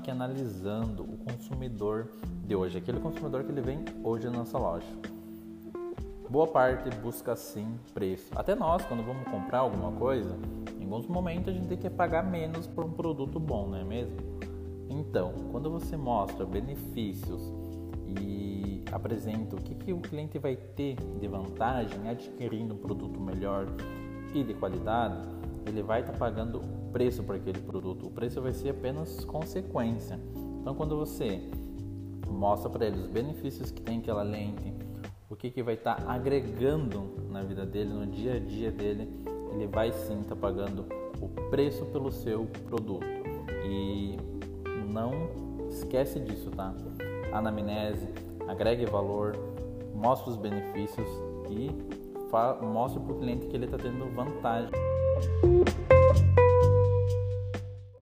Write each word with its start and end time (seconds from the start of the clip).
que 0.00 0.10
analisando 0.10 1.02
o 1.02 1.16
consumidor 1.18 2.08
de 2.46 2.54
hoje, 2.54 2.78
aquele 2.78 3.00
consumidor 3.00 3.44
que 3.44 3.50
ele 3.50 3.60
vem 3.60 3.84
hoje 4.02 4.26
na 4.26 4.38
nossa 4.38 4.58
loja. 4.58 4.86
Boa 6.28 6.46
parte 6.46 6.90
busca 6.96 7.36
sim 7.36 7.78
preço. 7.92 8.30
Até 8.34 8.54
nós, 8.54 8.84
quando 8.84 9.04
vamos 9.04 9.24
comprar 9.28 9.58
alguma 9.58 9.92
coisa, 9.92 10.36
em 10.80 10.84
alguns 10.84 11.06
momentos 11.06 11.48
a 11.48 11.52
gente 11.52 11.68
tem 11.68 11.78
que 11.78 11.88
pagar 11.88 12.24
menos 12.24 12.66
por 12.66 12.84
um 12.84 12.90
produto 12.90 13.38
bom, 13.38 13.68
não 13.68 13.78
é 13.78 13.84
mesmo? 13.84 14.16
Então, 14.88 15.32
quando 15.50 15.70
você 15.70 15.96
mostra 15.96 16.44
benefícios 16.44 17.52
e 18.06 18.82
apresenta 18.92 19.56
o 19.56 19.60
que, 19.60 19.74
que 19.74 19.92
o 19.92 20.00
cliente 20.00 20.38
vai 20.38 20.56
ter 20.56 20.96
de 20.96 21.28
vantagem 21.28 22.08
adquirindo 22.08 22.74
um 22.74 22.78
produto 22.78 23.20
melhor 23.20 23.66
e 24.34 24.42
de 24.42 24.54
qualidade, 24.54 25.28
ele 25.66 25.82
vai 25.82 26.00
estar 26.00 26.12
tá 26.12 26.18
pagando 26.18 26.60
preço 26.92 27.22
por 27.22 27.36
aquele 27.36 27.60
produto. 27.60 28.06
O 28.06 28.10
preço 28.10 28.40
vai 28.40 28.52
ser 28.52 28.70
apenas 28.70 29.24
consequência. 29.24 30.18
Então, 30.60 30.74
quando 30.74 30.96
você 30.96 31.42
mostra 32.28 32.70
para 32.70 32.86
ele 32.86 32.98
os 32.98 33.06
benefícios 33.06 33.70
que 33.70 33.82
tem 33.82 33.98
aquela 33.98 34.22
lente, 34.22 34.72
o 35.28 35.36
que, 35.36 35.50
que 35.50 35.62
vai 35.62 35.74
estar 35.74 35.96
tá 35.96 36.12
agregando 36.12 37.14
na 37.30 37.42
vida 37.42 37.66
dele, 37.66 37.92
no 37.92 38.06
dia 38.06 38.34
a 38.34 38.38
dia 38.38 38.70
dele, 38.70 39.08
ele 39.52 39.66
vai 39.66 39.92
sim 39.92 40.20
estar 40.20 40.34
tá 40.34 40.40
pagando 40.40 40.86
o 41.20 41.28
preço 41.50 41.84
pelo 41.86 42.10
seu 42.10 42.46
produto. 42.68 43.06
E 43.66 44.16
não 44.88 45.12
esquece 45.68 46.20
disso, 46.20 46.50
tá? 46.50 46.74
Anamnese, 47.32 48.08
agregue 48.46 48.86
valor, 48.86 49.36
mostre 49.94 50.30
os 50.30 50.36
benefícios 50.36 51.08
e 51.50 52.03
mostre 52.62 53.00
para 53.00 53.12
o 53.12 53.18
cliente 53.20 53.46
que 53.46 53.56
ele 53.56 53.66
está 53.66 53.78
tendo 53.78 54.12
vantagem. 54.14 54.70